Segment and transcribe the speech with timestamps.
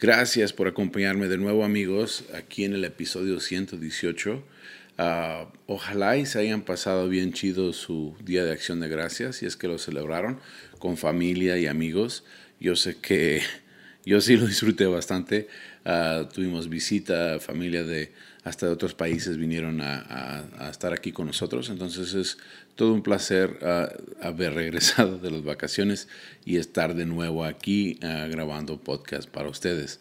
[0.00, 4.44] Gracias por acompañarme de nuevo amigos aquí en el episodio 118.
[4.96, 9.46] Ah, ojalá y se hayan pasado bien chido su Día de Acción de Gracias, y
[9.46, 10.38] es que lo celebraron
[10.78, 12.22] con familia y amigos.
[12.60, 13.42] Yo sé que
[14.04, 15.48] yo sí lo disfruté bastante.
[15.84, 18.12] Ah, tuvimos visita, familia de
[18.44, 21.70] hasta de otros países vinieron a, estar aquí con nosotros.
[21.70, 22.38] Entonces es
[22.78, 23.88] todo un placer ah,
[24.22, 26.06] haber regresado de las vacaciones
[26.44, 29.98] y estar de nuevo aquí ah, grabando podcast para ustedes.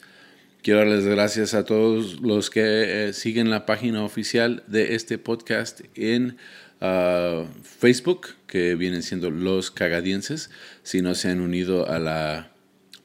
[0.62, 5.82] Quiero darles gracias a todos los que eh, siguen la página oficial de este podcast
[5.96, 6.38] en
[6.80, 10.52] ah, Facebook, que vienen siendo Los Cagadienses.
[10.84, 12.52] Si no se han unido a la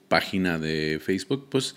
[0.08, 1.76] página de Facebook, pues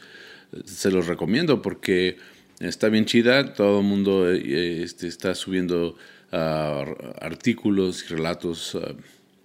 [0.66, 2.18] se los recomiendo porque
[2.60, 5.96] está bien chida, todo el mundo eh, este, está subiendo
[6.36, 8.94] artículos y relatos ah,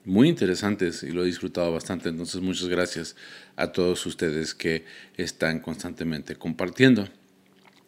[0.04, 3.16] muy interesantes y lo he disfrutado bastante, entonces muchas gracias
[3.56, 4.84] a todos ustedes que
[5.16, 7.08] están constantemente compartiendo.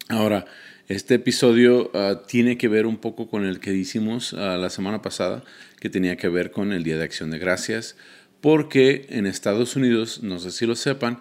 [0.08, 0.44] Ahora,
[0.88, 5.42] este episodio ah, tiene que ver un poco con el que hicimos la semana pasada,
[5.80, 7.96] que tenía que ver con el Día de Acción de Gracias,
[8.40, 11.20] porque en Estados Unidos, no sé si lo sepan,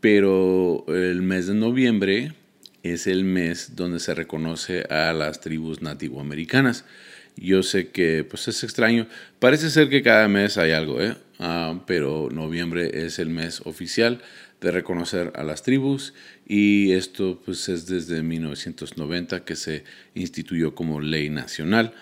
[0.00, 2.34] pero el mes de noviembre
[2.82, 6.84] es el mes donde se reconoce a las tribus nativoamericanas.
[7.36, 9.06] Yo sé que pues es extraño,
[9.38, 11.16] parece ser que cada mes hay algo, ¿eh?
[11.38, 14.22] Ah, pero noviembre es el mes oficial
[14.60, 16.14] de reconocer a las tribus
[16.46, 21.92] y esto pues es desde 1990 que se instituyó como ley nacional.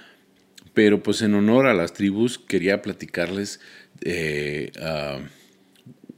[0.72, 3.60] Pero pues en honor a las tribus quería platicarles
[4.00, 4.72] de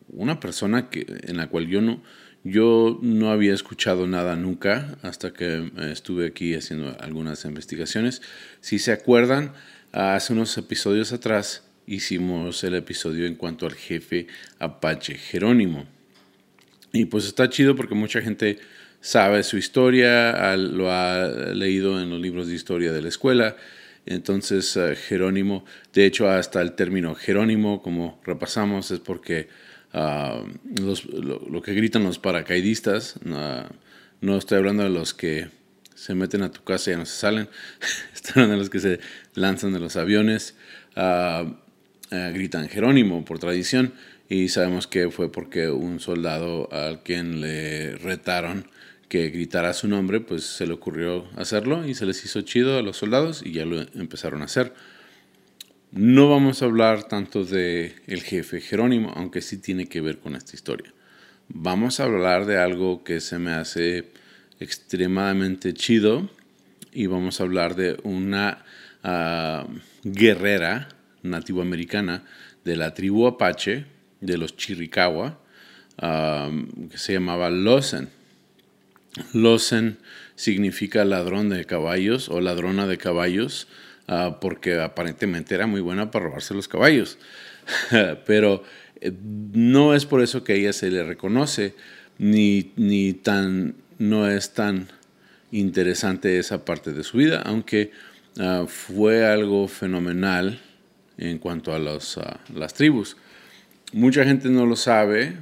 [0.08, 2.02] una persona que, en la cual yo no,
[2.46, 8.22] yo no había escuchado nada nunca hasta que eh, estuve aquí haciendo algunas investigaciones.
[8.60, 9.52] Si se acuerdan,
[9.92, 15.86] hace unos episodios atrás hicimos el episodio en cuanto al jefe Apache Jerónimo.
[16.92, 18.58] Y pues está chido porque mucha gente
[19.00, 23.56] sabe su historia, lo ha leído en los libros de historia de la escuela.
[24.06, 29.48] Entonces eh, Jerónimo, de hecho hasta el término Jerónimo, como repasamos, es porque
[29.98, 30.44] Ah,
[30.78, 33.18] lo, que gritan los paracaidistas.
[33.24, 35.48] no estoy hablando de los que
[35.94, 37.48] se meten a tu casa y ya no se salen.
[38.14, 39.00] estoy hablando de los que se
[39.34, 40.54] lanzan de los aviones.
[40.96, 41.50] Ah,
[42.10, 43.94] ah, gritan Jerónimo por tradición.
[44.28, 48.66] Y sabemos que fue porque un soldado al quien le retaron
[49.08, 52.82] que gritara su nombre, pues se le ocurrió hacerlo y se les hizo chido a
[52.82, 54.74] los soldados y ya lo empezaron a hacer.
[55.96, 60.36] No vamos a hablar tanto de el jefe Jerónimo, aunque sí tiene que ver con
[60.36, 60.92] esta historia.
[61.48, 64.10] Vamos a hablar de algo que se me hace
[64.60, 66.28] extremadamente chido
[66.92, 68.62] y vamos a hablar de una
[69.04, 69.66] uh,
[70.04, 70.88] guerrera
[71.22, 72.24] nativoamericana
[72.62, 73.86] de la tribu Apache,
[74.20, 75.40] de los Chiricahua,
[75.96, 76.50] ah,
[76.90, 78.10] que se llamaba Losen.
[79.32, 79.96] Losen
[80.34, 83.66] significa ladrón de caballos o ladrona de caballos
[84.08, 87.18] Ah, porque aparentemente era muy buena para robarse los caballos.
[88.26, 88.62] Pero
[89.00, 89.12] eh,
[89.52, 91.74] no es por eso que a ella se le reconoce,
[92.18, 94.88] ni, ni tan, no es tan
[95.50, 97.90] interesante esa parte de su vida, aunque
[98.38, 100.60] ah, fue algo fenomenal
[101.18, 103.16] en cuanto a los, ah, las tribus.
[103.92, 105.36] Mucha gente no lo sabe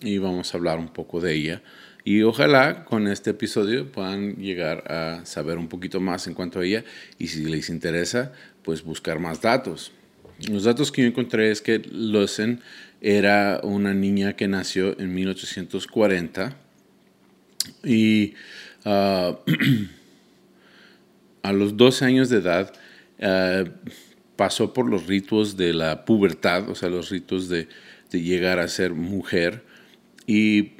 [0.00, 1.62] y vamos a hablar un poco de ella.
[2.08, 6.64] Y ojalá con este episodio puedan llegar a saber un poquito más en cuanto a
[6.64, 6.82] ella
[7.18, 8.32] y si les interesa,
[8.62, 9.92] pues buscar más datos.
[10.48, 12.62] Los datos que yo encontré es que Lucen
[13.02, 16.56] era una niña que nació en 1840
[17.84, 18.32] y
[18.86, 19.38] ah,
[21.42, 22.72] a los 12 años de edad
[23.20, 23.64] ah,
[24.36, 27.68] pasó por los ritos de la pubertad, o sea, los ritos de,
[28.10, 29.62] de llegar a ser mujer
[30.26, 30.77] y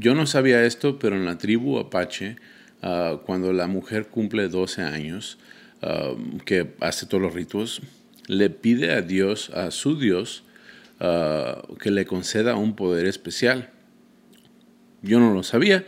[0.00, 2.36] yo no sabía esto, pero en la tribu Apache,
[2.82, 5.38] ah, cuando la mujer cumple 12 años,
[5.82, 6.14] ah,
[6.46, 7.82] que hace todos los ritos,
[8.26, 10.44] le pide a Dios, a su Dios,
[11.00, 13.70] ah, que le conceda un poder especial.
[15.02, 15.84] Yo no lo sabía,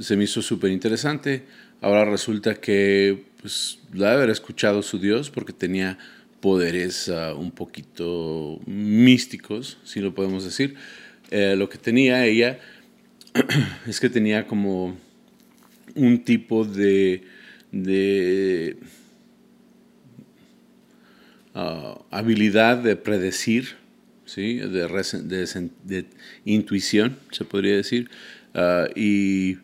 [0.00, 1.44] se me hizo súper interesante.
[1.82, 5.98] Ahora resulta que pues, la haber escuchado su Dios porque tenía
[6.40, 10.76] poderes un poquito místicos, si lo podemos decir.
[11.30, 12.58] Eh, lo que tenía ella
[13.86, 14.96] es que tenía como
[15.94, 17.22] un tipo de,
[17.70, 18.76] de
[21.54, 23.76] ah, habilidad de predecir,
[24.26, 24.56] ¿sí?
[24.58, 26.04] de, de,
[26.44, 28.10] intuición, se podría decir.
[28.54, 29.58] Ah, y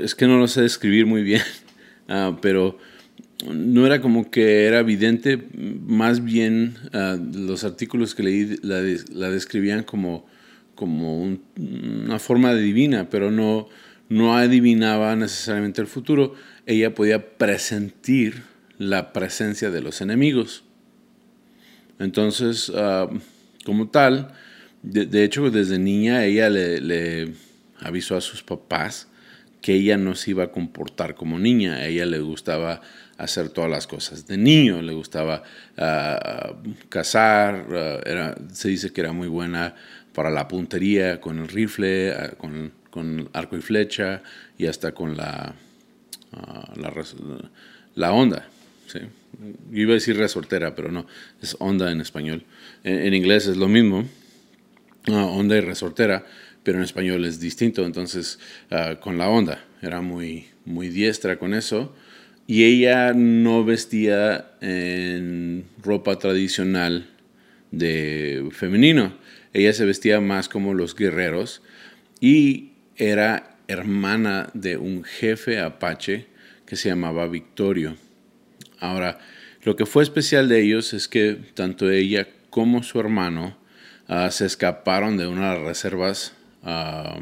[0.00, 1.42] es que no lo sé describir muy bien,
[2.08, 2.78] ah, pero
[3.46, 5.38] no era como que era evidente,
[5.86, 6.76] más bien
[7.32, 8.82] los artículos que leí la,
[9.14, 10.26] la describían como,
[10.80, 13.68] como una forma divina, pero no,
[14.08, 16.34] no adivinaba necesariamente el futuro,
[16.64, 18.44] ella podía presentir
[18.78, 20.64] la presencia de los enemigos.
[21.98, 23.10] Entonces, ah,
[23.66, 24.32] como tal,
[24.82, 27.34] de, hecho desde niña ella le,
[27.80, 29.06] avisó a sus papás
[29.60, 32.80] que ella no se iba a comportar como niña, a ella le gustaba
[33.18, 35.42] hacer todas las cosas de niño, le gustaba
[35.76, 37.66] uh, cazar,
[38.50, 39.74] se dice que era muy buena
[40.14, 44.22] para la puntería con el rifle, con con arco y flecha
[44.58, 45.54] y hasta con la,
[46.32, 46.74] ah,
[47.94, 48.48] la, onda.
[49.72, 51.06] iba a decir resortera, pero no,
[51.40, 52.44] es onda en español.
[52.84, 54.06] En, inglés es lo mismo,
[55.08, 56.26] ah, onda y resortera,
[56.62, 57.86] pero en español es distinto.
[57.86, 58.38] Entonces,
[58.70, 61.94] ah, con la onda, era muy, muy diestra con eso.
[62.46, 67.06] Y ella no vestía en ropa tradicional
[67.70, 69.19] de femenino.
[69.52, 71.62] Ella se vestía más como los guerreros
[72.20, 76.26] y era hermana de un jefe apache
[76.66, 77.96] que se llamaba Victorio.
[78.78, 79.18] Ahora,
[79.62, 83.56] lo que fue especial de ellos es que tanto ella como su hermano
[84.08, 86.32] ah, se escaparon de unas reservas
[86.62, 87.20] ah,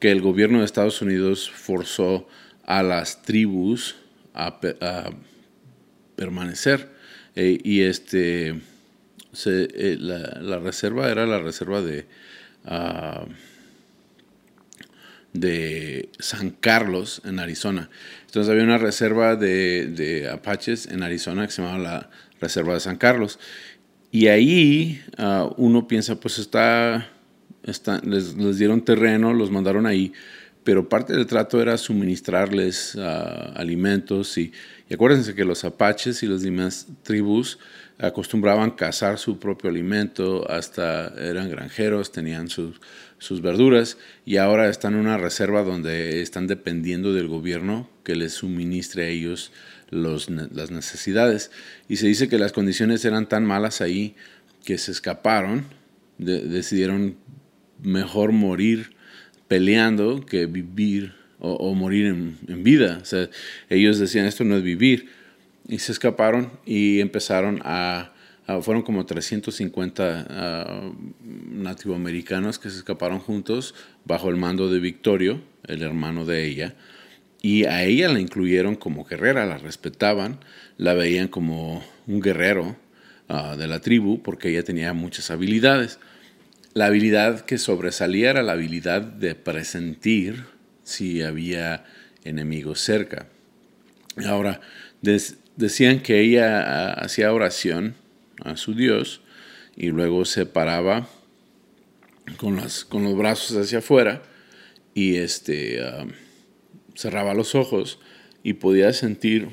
[0.00, 2.28] que el gobierno de Estados Unidos forzó
[2.64, 3.96] a las tribus
[4.34, 4.60] a,
[6.16, 6.88] permanecer.
[7.34, 8.60] Eh, y este,
[9.46, 12.06] eh, la, reserva era la reserva de...
[12.64, 13.24] Ah,
[15.32, 17.88] de San Carlos, en Arizona.
[18.26, 22.96] Entonces había una reserva de, apaches en Arizona que se llamaba la Reserva de San
[22.96, 23.38] Carlos.
[24.10, 27.08] Y ahí ah, uno piensa, pues está,
[28.04, 30.12] les, dieron terreno, los mandaron ahí,
[30.64, 34.36] pero parte del trato era suministrarles ah, alimentos.
[34.36, 34.52] Y,
[34.88, 37.58] y acuérdense que los apaches y las demás tribus
[38.02, 42.80] acostumbraban cazar su propio alimento, hasta eran granjeros, tenían sus,
[43.18, 43.96] sus verduras
[44.26, 49.08] y ahora están en una reserva donde están dependiendo del gobierno que les suministre a
[49.08, 49.52] ellos
[49.90, 51.52] los, las necesidades.
[51.88, 54.16] Y se dice que las condiciones eran tan malas ahí
[54.64, 55.66] que se escaparon,
[56.18, 57.16] decidieron
[57.82, 58.96] mejor morir
[59.46, 63.02] peleando que vivir o, morir en, en, vida.
[63.68, 65.08] Ellos decían, esto no es vivir.
[65.68, 68.12] Y se escaparon y empezaron a
[68.46, 73.74] Ah, fueron como 350 uh, nativoamericanos que se escaparon juntos
[74.04, 76.74] bajo el mando de Victorio, el hermano de ella,
[77.40, 80.40] y a ella la incluyeron como guerrera, la respetaban,
[80.76, 82.76] la veían como un guerrero
[83.28, 86.00] ah, de la tribu porque ella tenía muchas habilidades.
[86.74, 90.46] La habilidad que sobresalía era la habilidad de presentir
[90.82, 91.84] si había
[92.24, 93.28] enemigos cerca.
[94.26, 94.60] Ahora,
[95.56, 97.94] decían que ella hacía oración
[98.44, 99.20] a su Dios
[99.76, 101.08] y luego se paraba
[102.36, 104.22] con, las, con los brazos hacia afuera
[104.94, 106.06] y este, ah,
[106.94, 107.98] cerraba los ojos
[108.42, 109.48] y podía sentir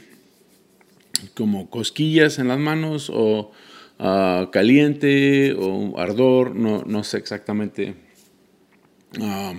[1.34, 3.52] como cosquillas en las manos o
[4.00, 7.96] ah, caliente o ardor, no, no sé exactamente
[9.22, 9.54] ah,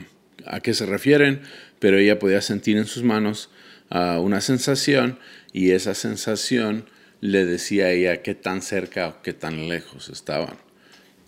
[0.47, 1.43] a qué se refieren,
[1.79, 3.51] pero ella podía sentir en sus manos
[3.91, 5.19] una sensación
[5.53, 6.87] y esa sensación
[7.21, 10.57] le decía a ella qué tan cerca o qué tan lejos estaban.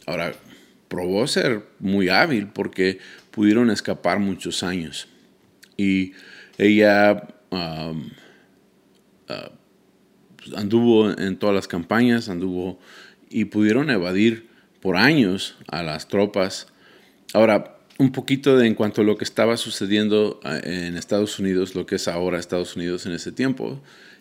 [0.07, 0.33] Ahora,
[0.89, 2.99] probó ser muy hábil porque
[3.31, 5.09] pudieron escapar muchos años.
[5.77, 6.13] Y
[6.59, 7.93] ella ah,
[10.57, 12.79] anduvo en todas las campañas, anduvo
[13.31, 14.49] y pudieron evadir
[14.81, 16.69] por años a las tropas.
[17.33, 21.75] Ahora, un poquito de en cuanto a lo que estaba sucediendo ah, en Estados Unidos,
[21.75, 23.81] lo que es ahora Estados Unidos en ese tiempo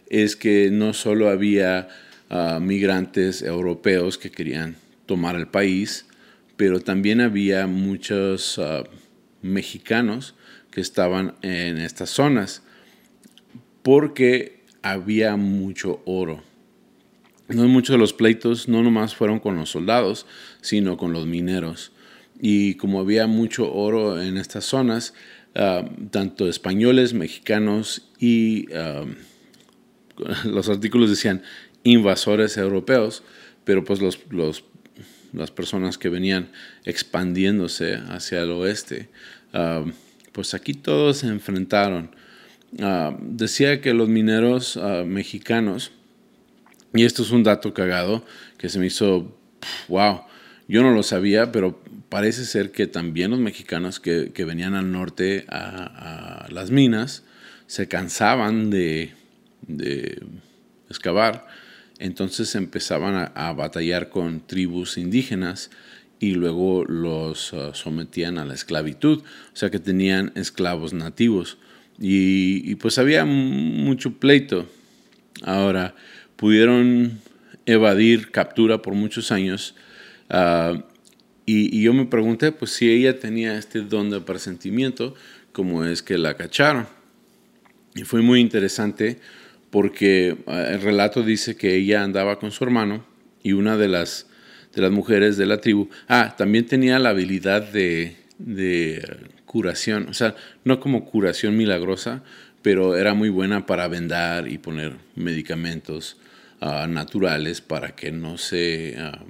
[0.10, 1.88] es que no solo había
[2.30, 4.76] ah, migrantes europeos que querían
[5.06, 6.06] tomar el país,
[6.58, 8.84] pero también había muchos ah,
[9.42, 10.36] mexicanos
[10.70, 12.62] que estaban en estas zonas,
[13.84, 16.44] porque había mucho oro.
[17.48, 20.26] No muchos de los pleitos no nomás fueron con los soldados,
[20.62, 21.92] sino con los mineros.
[22.42, 25.14] Y como había mucho oro en estas zonas,
[25.56, 28.66] ah, tanto españoles, mexicanos y
[30.46, 31.44] los artículos decían
[31.84, 33.24] invasores europeos,
[33.64, 34.20] pero pues los,
[35.34, 36.52] las personas que venían
[36.86, 39.10] expandiéndose hacia el oeste,
[39.54, 39.94] um,
[40.32, 42.12] pues aquí todos se enfrentaron.
[42.80, 45.92] Ah, decía que los mineros ah, mexicanos,
[46.94, 48.26] y esto es un dato cagado
[48.58, 49.38] que se me hizo,
[49.88, 50.22] wow,
[50.68, 51.82] yo no lo sabía, pero
[52.12, 57.24] parece ser que también los mexicanos que, venían al norte a, las minas
[57.68, 59.14] se cansaban de,
[60.90, 61.48] excavar,
[62.00, 65.72] entonces empezaban a, batallar con tribus indígenas
[66.20, 71.60] y luego los ah, sometían a la esclavitud, o sea que tenían esclavos nativos.
[71.98, 74.68] Y, pues había mucho pleito.
[75.44, 75.96] Ahora,
[76.36, 77.22] pudieron
[77.66, 79.76] evadir captura por muchos años.
[80.30, 80.84] Ah,
[81.54, 85.16] y, yo me pregunté, pues si ella tenía este don de presentimiento,
[85.52, 86.88] ¿cómo es que la cacharon?
[87.96, 89.20] Y fue muy interesante
[89.70, 93.06] porque ah, el relato dice que ella andaba con su hermano
[93.44, 94.28] y una de las,
[94.74, 99.04] de las mujeres de la tribu, ah, también tenía la habilidad de, de
[99.46, 102.24] curación, o sea, no como curación milagrosa,
[102.62, 106.18] pero era muy buena para vendar y poner medicamentos
[106.62, 109.24] ah, naturales para que no se ah,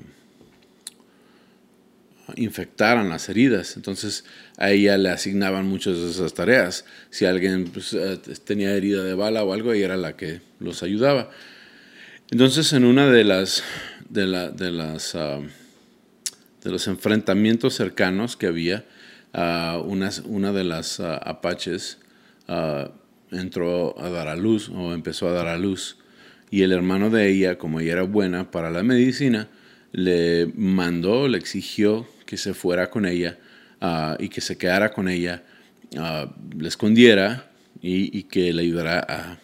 [2.35, 3.75] infectaran las heridas.
[3.75, 4.25] Entonces
[4.57, 6.85] a ella le asignaban muchas de esas tareas.
[7.09, 10.83] Si alguien pues, eh, tenía herida de bala o algo, ella era la que los
[10.83, 11.29] ayudaba.
[12.29, 13.63] Entonces en una de las
[14.09, 15.39] de, de las ah,
[16.63, 18.85] de los enfrentamientos cercanos que había,
[19.33, 21.97] una, de las apaches
[23.31, 25.97] entró a dar a luz o empezó a dar a luz
[26.49, 29.47] y el hermano de ella, como ella era buena para la medicina,
[29.93, 33.37] le mandó, le exigió que se fuera con ella
[34.17, 35.43] y que se quedara con ella,
[35.91, 39.37] le escondiera y, que le ayudara a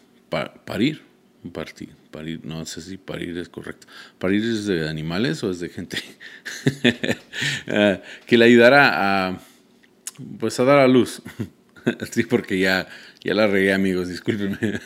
[0.63, 1.01] parir,
[1.51, 3.88] parir, no sé si parir es correcto.
[4.20, 5.98] ¿Parir es de animales o es de gente?
[8.25, 9.39] que le ayudara a
[10.39, 11.22] pues a dar a luz.
[12.12, 12.88] sí, porque ya,
[13.22, 14.79] ya la regué, amigos, discúlpenme.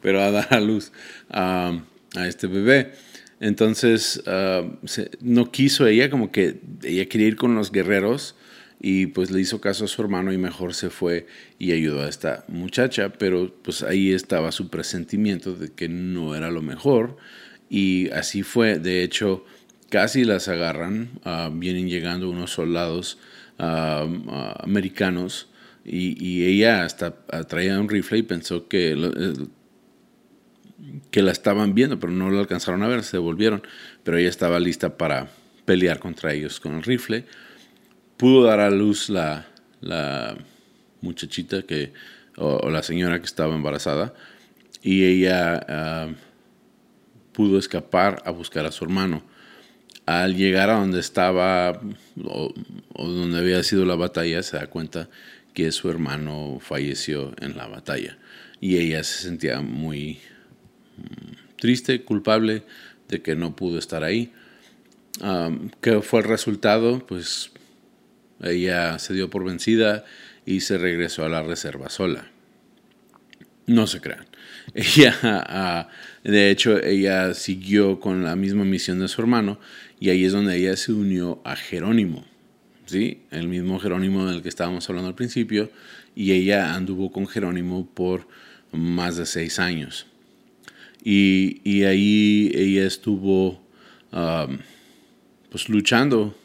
[0.00, 0.92] Pero a dar a luz
[1.30, 1.80] a,
[2.28, 2.92] este bebé.
[3.40, 4.64] Entonces, ah,
[5.20, 8.34] no quiso ella, como que ella quería ir con los guerreros
[8.80, 11.26] y pues le hizo caso a su hermano y mejor se fue
[11.58, 16.50] y ayudó a esta muchacha, pero pues ahí estaba su presentimiento de que no era
[16.50, 17.16] lo mejor
[17.68, 18.78] y así fue.
[18.78, 19.44] De hecho,
[19.88, 23.18] casi las agarran, ah, vienen llegando unos soldados
[23.58, 25.48] americanos
[25.84, 27.16] y, ella hasta
[27.48, 28.94] traía un rifle y pensó que,
[31.10, 33.62] que la estaban viendo, pero no la alcanzaron a ver, se volvieron.
[34.04, 35.28] Pero ella estaba lista para
[35.64, 37.24] pelear contra ellos con el rifle.
[38.16, 39.46] Pudo dar a luz la,
[41.00, 41.92] muchachita que,
[42.36, 44.14] o, la señora que estaba embarazada
[44.82, 46.08] y ella ah,
[47.32, 49.22] pudo escapar a buscar a su hermano
[50.08, 51.78] al llegar a donde estaba
[52.24, 52.54] o,
[52.96, 55.10] donde había sido la batalla, se da cuenta
[55.52, 58.16] que su hermano falleció en la batalla.
[58.58, 60.18] Y ella se sentía muy
[61.56, 62.62] triste, culpable
[63.08, 64.32] de que no pudo estar ahí.
[65.80, 67.04] ¿Qué fue el resultado?
[67.06, 67.50] Pues
[68.42, 70.04] ella se dio por vencida
[70.46, 72.30] y se regresó a la reserva sola.
[73.66, 74.26] No se crean.
[74.74, 75.88] Ella, ah,
[76.24, 79.58] de hecho, ella siguió con la misma misión de su hermano
[79.98, 82.24] y ahí es donde ella se unió a Jerónimo,
[82.86, 83.22] ¿sí?
[83.30, 85.70] El mismo Jerónimo del que estábamos hablando al principio,
[86.14, 88.28] y ella anduvo con Jerónimo por
[88.72, 90.06] más de seis años.
[91.04, 93.60] Y, y ahí ella estuvo
[95.50, 96.36] pues luchando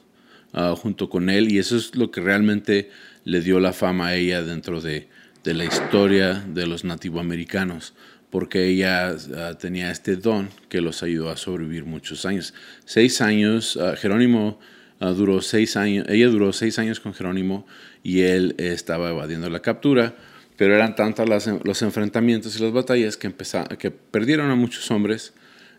[0.54, 2.90] ah, junto con él y eso es lo que realmente
[3.26, 5.08] le dio la fama a ella dentro de,
[5.44, 7.94] de la historia de los nativoamericanos
[8.30, 12.54] porque ella ah, tenía este don que los ayudó a sobrevivir muchos años.
[12.86, 14.60] Seis años, ah, Jerónimo
[15.00, 17.68] duró seis años, ella duró seis años con Jerónimo
[18.04, 20.16] y él estaba evadiendo la captura,
[20.58, 21.28] pero eran tantos
[21.64, 23.34] los enfrentamientos y las batallas que,
[23.78, 25.34] que perdieron a muchos hombres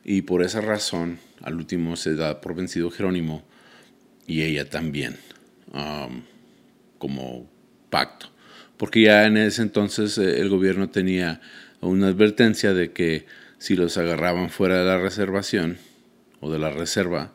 [0.05, 3.45] y por esa razón al último se da por vencido Jerónimo
[4.27, 5.19] y ella también,
[6.99, 7.51] como
[7.91, 8.31] pacto,
[8.77, 11.41] porque ya en ese entonces eh, el gobierno tenía
[11.81, 13.27] una advertencia de que
[13.59, 15.79] si los agarraban fuera de la reservación
[16.41, 17.33] o de la reserva,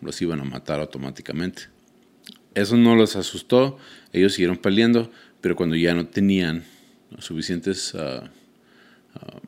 [0.00, 1.68] los iban a matar automáticamente.
[2.54, 3.78] Eso no los asustó,
[4.12, 5.10] ellos siguieron peleando,
[5.44, 6.64] pero cuando ya no tenían
[7.18, 8.30] suficientes ah,
[9.14, 9.40] ah,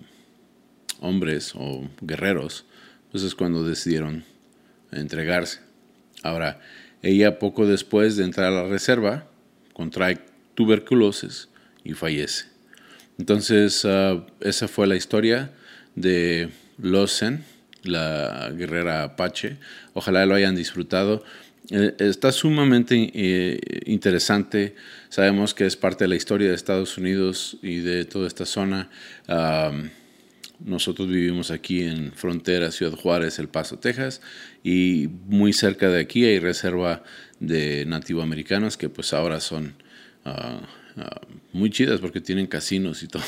[1.01, 2.67] hombres o guerreros,
[3.11, 4.23] pues es cuando decidieron
[4.93, 5.61] entregarse.
[6.23, 6.61] Ahora,
[7.01, 9.27] ella poco después de entrar a la reserva
[9.73, 10.19] contrae
[10.55, 11.49] tuberculosis
[11.83, 12.45] y fallece.
[13.17, 15.51] Entonces, ah, esa fue la historia
[15.95, 17.43] de Losen,
[17.85, 19.57] la guerrera Apache.
[19.95, 21.25] Ojalá lo hayan disfrutado.
[21.71, 24.77] Eh, está sumamente eh, interesante.
[25.09, 28.89] Sabemos que es parte de la historia de Estados Unidos y de toda esta zona.
[30.59, 34.23] nosotros vivimos aquí en frontera Ciudad Juárez, El Paso, Texas,
[34.65, 37.03] y muy cerca de aquí hay reserva
[37.41, 39.75] de nativoamericanos que pues ahora son
[40.25, 40.61] ah,
[40.97, 41.21] ah,
[41.53, 43.23] muy chidas porque tienen casinos y todo,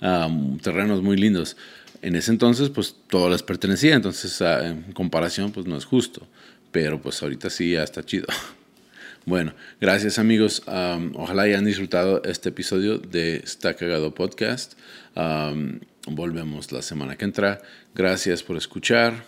[0.00, 0.28] ah,
[0.62, 1.56] terrenos muy lindos.
[2.02, 6.26] En ese entonces pues todo les pertenecía, entonces en comparación pues no es justo
[6.70, 8.26] pero pues ahorita sí ya está chido.
[9.26, 10.62] Bueno, gracias amigos.
[11.14, 14.78] ojalá hayan disfrutado este episodio de Está Cagado Podcast.
[16.06, 17.60] volvemos la semana que entra.
[17.94, 19.26] Gracias por escuchar.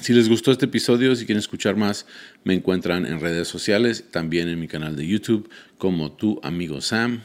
[0.00, 2.06] Si les gustó este episodio, si quieren escuchar más,
[2.42, 7.22] me encuentran en redes sociales, también en mi canal de YouTube como tu amigo Sam.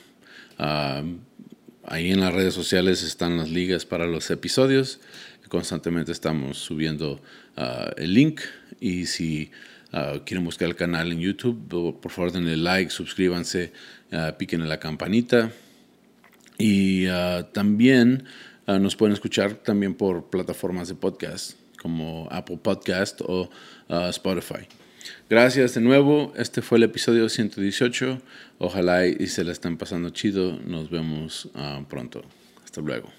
[0.57, 4.99] ahí en las redes sociales están las ligas para los episodios.
[5.47, 7.19] Constantemente estamos subiendo
[7.57, 8.41] ah, el link
[8.79, 9.51] y si
[9.93, 13.71] uh, quieren buscar el canal en YouTube, por favor denle like, suscríbanse,
[14.11, 15.51] uh, piquen en la campanita.
[16.57, 18.25] Y uh, también
[18.67, 23.49] nos pueden escuchar también por plataformas de podcast como Apple Podcast o
[24.09, 24.67] Spotify.
[25.27, 26.33] Gracias de nuevo.
[26.35, 28.21] Este fue el episodio 118.
[28.59, 30.59] Ojalá y se la estén pasando chido.
[30.59, 31.49] Nos vemos
[31.87, 32.21] pronto.
[32.63, 33.09] Hasta luego.